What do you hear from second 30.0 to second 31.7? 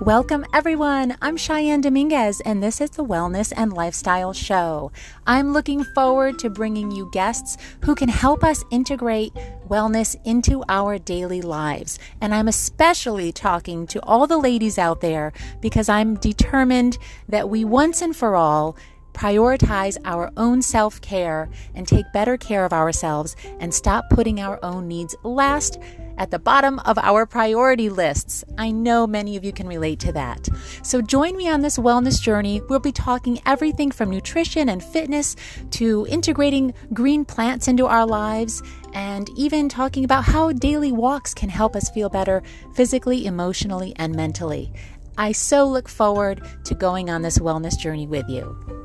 to that. So join me on